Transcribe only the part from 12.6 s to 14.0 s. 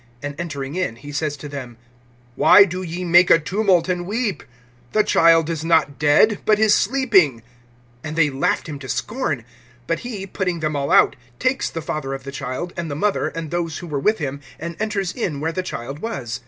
and the mother, and those who were